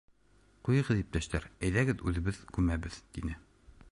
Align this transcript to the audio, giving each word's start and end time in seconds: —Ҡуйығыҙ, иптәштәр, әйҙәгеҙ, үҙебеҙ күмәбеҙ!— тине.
—Ҡуйығыҙ, 0.67 1.01
иптәштәр, 1.01 1.45
әйҙәгеҙ, 1.69 2.03
үҙебеҙ 2.11 2.41
күмәбеҙ!— 2.57 3.01
тине. 3.19 3.37